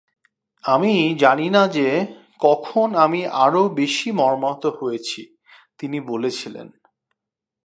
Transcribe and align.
"আমি 0.63 1.15
জানি 1.19 1.49
না 1.49 1.67
যে, 1.67 1.87
কখন 2.39 2.95
আমি 2.95 3.25
আরও 3.27 3.69
বেশি 3.69 4.11
মর্মাহত 4.11 4.65
হয়েছি," 4.65 5.21
তিনি 5.77 5.97
বলেছিলেন। 5.99 6.67